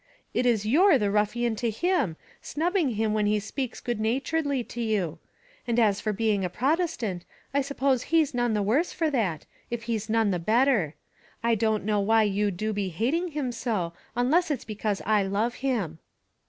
[0.33, 4.81] It is you're the ruffian to him, snubbing him when he speaks good naturedly to
[4.81, 5.19] you.
[5.67, 9.83] And as for being a Protestant, I suppose he's none the worse for that, if
[9.83, 10.95] he's none the better.
[11.43, 15.53] I don't know why you do be hating him so, unless it's because I love
[15.61, 15.99] him."